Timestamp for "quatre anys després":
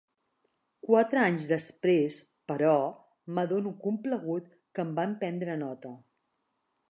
0.85-2.15